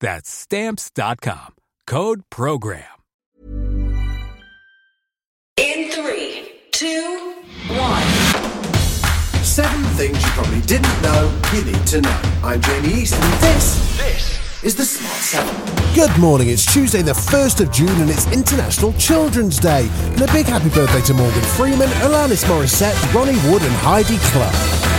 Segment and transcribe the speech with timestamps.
[0.00, 1.54] That's stamps.com.
[1.86, 2.84] Code program.
[5.56, 7.34] In three, two,
[7.68, 8.02] one.
[9.42, 12.20] Seven things you probably didn't know you need to know.
[12.42, 15.94] I'm Jamie East, and this, this is the Smart Seven.
[15.94, 19.88] Good morning, it's Tuesday, the 1st of June, and it's International Children's Day.
[20.12, 24.95] And a big happy birthday to Morgan Freeman, Alanis Morissette, Ronnie Wood, and Heidi Klum.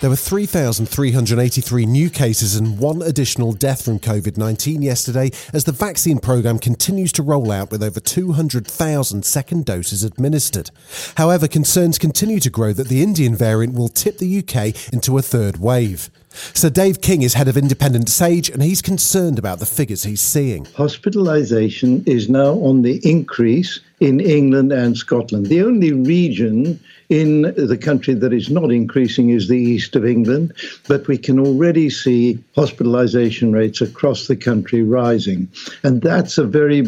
[0.00, 5.72] There were 3,383 new cases and one additional death from COVID 19 yesterday as the
[5.72, 10.70] vaccine programme continues to roll out with over 200,000 second doses administered.
[11.18, 15.22] However, concerns continue to grow that the Indian variant will tip the UK into a
[15.22, 16.08] third wave.
[16.32, 20.20] Sir Dave King is head of Independent Sage and he's concerned about the figures he's
[20.20, 20.64] seeing.
[20.66, 25.46] Hospitalisation is now on the increase in England and Scotland.
[25.46, 26.78] The only region
[27.08, 30.52] in the country that is not increasing is the east of England,
[30.86, 35.48] but we can already see hospitalisation rates across the country rising.
[35.82, 36.86] And that's a very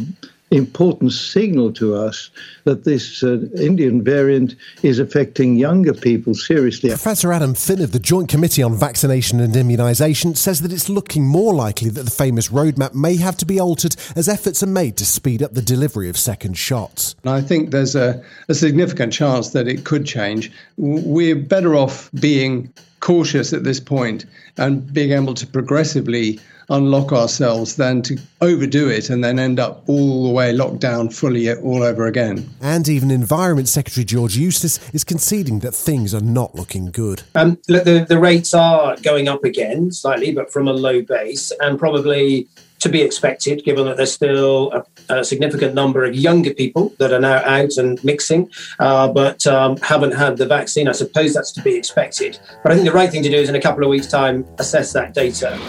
[0.52, 2.30] important signal to us
[2.64, 6.90] that this uh, Indian variant is affecting younger people seriously.
[6.90, 11.26] Professor Adam Finn of the Joint Committee on Vaccination and Immunisation says that it's looking
[11.26, 14.96] more likely that the famous roadmap may have to be altered as efforts are made
[14.98, 17.14] to speed up the delivery of second shots.
[17.24, 20.52] I think there's a, a significant chance that it could change.
[20.76, 24.26] We're better off being cautious at this point
[24.56, 26.38] and being able to progressively
[26.72, 31.08] unlock ourselves than to overdo it and then end up all the way locked down
[31.08, 32.48] fully all over again.
[32.60, 37.22] And even Environment Secretary George Eustice is conceding that things are not looking good.
[37.34, 41.52] Um, look, the, the rates are going up again slightly, but from a low base,
[41.60, 42.48] and probably
[42.82, 47.12] to be expected, given that there's still a, a, significant number of younger people that
[47.12, 48.50] are now out and mixing,
[48.80, 50.88] uh, but um, haven't had the vaccine.
[50.88, 52.40] I suppose that's to be expected.
[52.64, 54.44] But I think the right thing to do is in a couple of weeks' time
[54.58, 55.60] assess that data.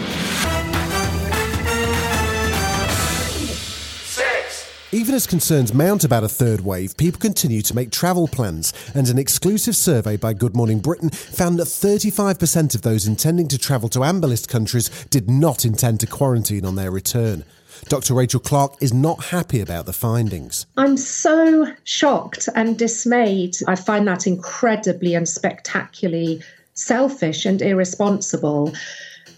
[4.94, 9.08] Even as concerns mount about a third wave, people continue to make travel plans, and
[9.08, 13.88] an exclusive survey by Good Morning Britain found that 35% of those intending to travel
[13.88, 17.44] to AMBER list countries did not intend to quarantine on their return.
[17.88, 18.14] Dr.
[18.14, 20.64] Rachel Clarke is not happy about the findings.
[20.76, 23.56] I'm so shocked and dismayed.
[23.66, 26.40] I find that incredibly and spectacularly
[26.74, 28.72] selfish and irresponsible.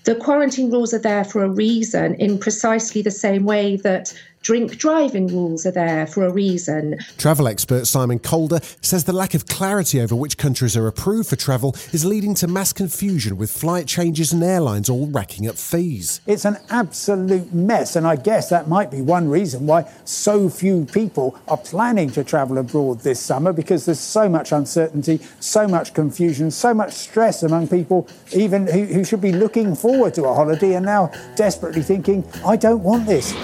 [0.05, 4.13] The quarantine rules are there for a reason, in precisely the same way that
[4.47, 6.97] drink driving rules are there for a reason.
[7.19, 11.35] Travel expert Simon Calder says the lack of clarity over which countries are approved for
[11.35, 16.21] travel is leading to mass confusion with flight changes and airlines all racking up fees.
[16.29, 20.85] It's an absolute mess, and I guess that might be one reason why so few
[20.85, 25.93] people are planning to travel abroad this summer because there's so much uncertainty, so much
[25.93, 30.33] confusion, so much stress among people, even who, who should be looking forward to a
[30.33, 33.35] holiday and now desperately thinking, I don't want this.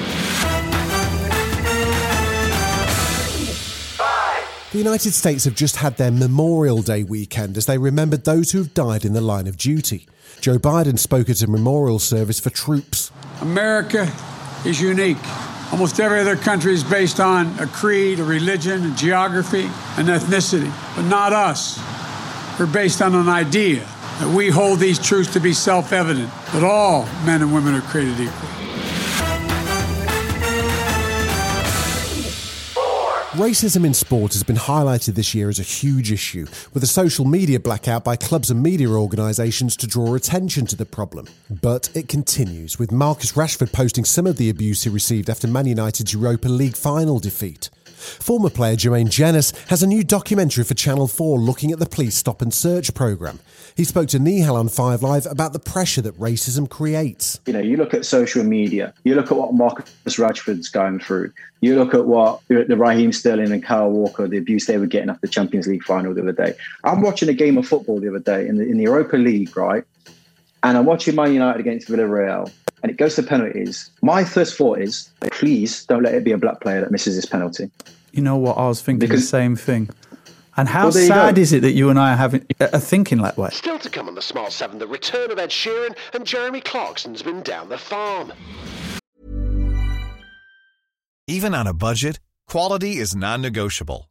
[4.73, 8.59] The United States have just had their Memorial Day weekend as they remembered those who
[8.59, 10.07] have died in the line of duty.
[10.41, 13.11] Joe Biden spoke at a memorial service for troops.
[13.43, 14.11] America
[14.65, 15.19] is unique.
[15.73, 19.65] Almost every other country is based on a creed, a religion, a geography,
[19.99, 21.79] an ethnicity, but not us.
[22.59, 23.81] We're based on an idea
[24.21, 27.83] that we hold these truths to be self evident that all men and women are
[27.83, 28.49] created equal.
[33.33, 37.25] Racism in sport has been highlighted this year as a huge issue, with a social
[37.25, 41.27] media blackout by clubs and media organisations to draw attention to the problem.
[41.49, 45.65] But it continues, with Marcus Rashford posting some of the abuse he received after Man
[45.65, 47.71] United's Europa League final defeat.
[48.03, 52.17] Former player Jermaine Jenas has a new documentary for Channel 4 looking at the police
[52.17, 53.39] stop and search programme.
[53.77, 57.41] He spoke to Nihal on 5 Live about the pressure that racism creates.
[57.47, 61.33] You know, you look at social media, you look at what Marcus Rashford's going through,
[61.61, 65.11] you look at what the Raheem Sterling and Kyle Walker, the abuse they were getting
[65.11, 66.55] after the Champions League final the other day.
[66.85, 69.57] I'm watching a game of football the other day in the, in the Europa League,
[69.57, 69.85] right?
[70.65, 72.53] And I'm watching Man United against Villarreal
[72.83, 73.91] and it goes to penalties.
[74.03, 77.27] My first thought is, please don't let it be a black player that misses this
[77.27, 77.71] penalty.
[78.13, 78.59] You know what?
[78.59, 79.89] I was thinking Because- the same thing.
[80.55, 83.39] And how Well, sad is it that you and I are having are thinking that
[83.39, 83.49] way?
[83.53, 87.23] Still to come on the Smart 7, the return of Ed Sheeran and Jeremy Clarkson's
[87.23, 88.35] been down the farm.
[91.27, 94.11] Even on a budget, quality is non-negotiable.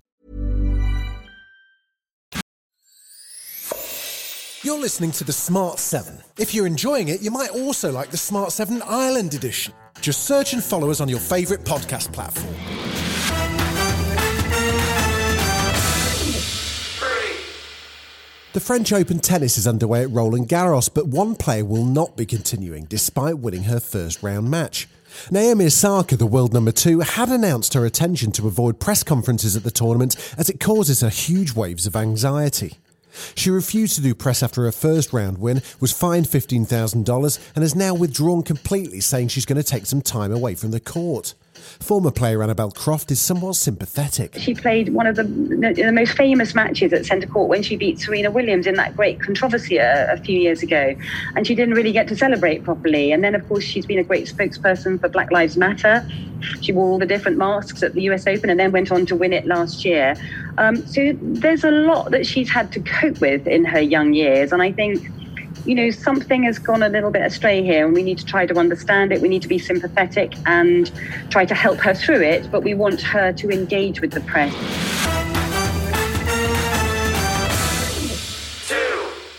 [4.63, 6.21] You're listening to the Smart 7.
[6.37, 9.73] If you're enjoying it, you might also like the Smart 7 Ireland edition.
[10.01, 12.53] Just search and follow us on your favourite podcast platform.
[18.53, 22.27] The French Open tennis is underway at Roland Garros, but one player will not be
[22.27, 24.87] continuing despite winning her first round match.
[25.31, 29.63] Naomi Osaka, the world number two, had announced her intention to avoid press conferences at
[29.63, 32.77] the tournament as it causes her huge waves of anxiety.
[33.35, 37.75] She refused to do press after her first round win, was fined $15,000, and has
[37.75, 41.33] now withdrawn completely, saying she's going to take some time away from the court.
[41.53, 44.35] Former player Annabel Croft is somewhat sympathetic.
[44.37, 47.99] She played one of the, the most famous matches at centre court when she beat
[47.99, 50.95] Serena Williams in that great controversy a, a few years ago.
[51.35, 53.11] And she didn't really get to celebrate properly.
[53.11, 56.07] And then, of course, she's been a great spokesperson for Black Lives Matter.
[56.61, 59.15] She wore all the different masks at the US Open and then went on to
[59.15, 60.15] win it last year.
[60.57, 64.51] Um, so there's a lot that she's had to cope with in her young years.
[64.51, 65.07] And I think
[65.65, 68.45] you know, something has gone a little bit astray here, and we need to try
[68.45, 69.21] to understand it.
[69.21, 70.91] We need to be sympathetic and
[71.29, 74.53] try to help her through it, but we want her to engage with the press.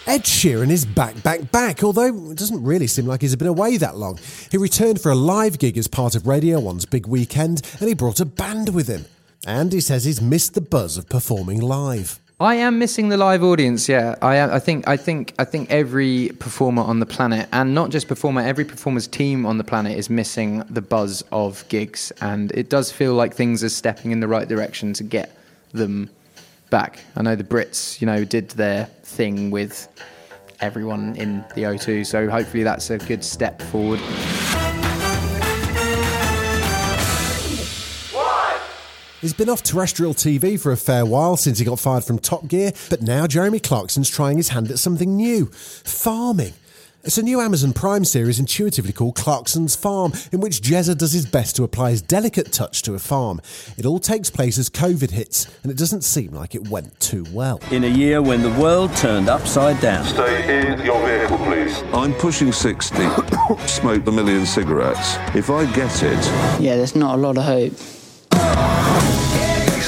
[0.07, 3.77] Ed Sheeran is back, back, back, although it doesn't really seem like he's been away
[3.79, 4.19] that long.
[4.51, 7.95] He returned for a live gig as part of Radio 1's big weekend, and he
[7.95, 9.07] brought a band with him.
[9.47, 12.22] And he says he's missed the buzz of performing live.
[12.43, 13.89] I am missing the live audience.
[13.89, 14.41] Yeah, I.
[14.57, 14.89] I think.
[14.89, 15.35] I think.
[15.39, 19.59] I think every performer on the planet, and not just performer, every performer's team on
[19.59, 23.69] the planet is missing the buzz of gigs, and it does feel like things are
[23.69, 25.37] stepping in the right direction to get
[25.73, 26.11] them
[26.71, 26.99] back.
[27.17, 29.89] I know the Brits, you know, did their thing with
[30.61, 34.01] everyone in the O2, so hopefully that's a good step forward.
[39.23, 42.49] He's been off terrestrial TV for a fair while since he got fired from Top
[42.49, 46.55] Gear, but now Jeremy Clarkson's trying his hand at something new farming.
[47.05, 51.25] It's a new Amazon Prime series intuitively called Clarkson's Farm, in which Jezza does his
[51.25, 53.41] best to apply his delicate touch to a farm.
[53.77, 57.25] It all takes place as COVID hits, and it doesn't seem like it went too
[57.31, 57.61] well.
[57.71, 60.05] In a year when the world turned upside down.
[60.05, 61.81] Stay in your vehicle, please.
[61.95, 62.97] I'm pushing 60.
[63.67, 65.15] Smoked a million cigarettes.
[65.37, 66.61] If I get it.
[66.61, 67.75] Yeah, there's not a lot of hope.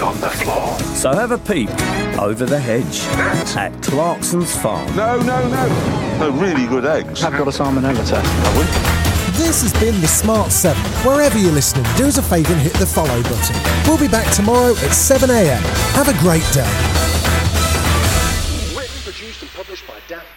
[0.04, 0.78] He's on the floor.
[0.94, 1.70] So have a peek
[2.18, 3.00] over the hedge
[3.56, 4.94] at Clarkson's Farm.
[4.94, 6.18] No, no, no.
[6.18, 7.24] No, really good eggs.
[7.24, 8.26] I've got a salmonella test.
[8.26, 8.64] Have we?
[9.42, 10.80] This has been The Smart 7.
[11.06, 13.56] Wherever you're listening, do us a favour and hit the follow button.
[13.86, 15.60] We'll be back tomorrow at 7am.
[15.94, 16.68] Have a great day.
[18.76, 20.33] Written, produced and published by Daft